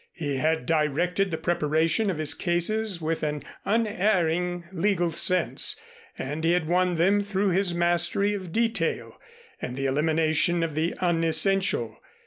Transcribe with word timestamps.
He 0.13 0.37
had 0.37 0.65
directed 0.65 1.29
the 1.29 1.37
preparation 1.37 2.09
of 2.09 2.17
his 2.17 2.33
cases 2.33 2.99
with 3.03 3.21
an 3.21 3.43
unerring 3.65 4.63
legal 4.71 5.11
sense 5.11 5.75
and 6.17 6.43
he 6.43 6.53
had 6.53 6.67
won 6.67 6.95
them 6.95 7.21
through 7.21 7.49
his 7.49 7.75
mastery 7.75 8.33
of 8.33 8.51
detail 8.51 9.21
and 9.61 9.77
the 9.77 9.85
elimination 9.85 10.63
of 10.63 10.73
the 10.73 10.95
unessential. 11.01 12.01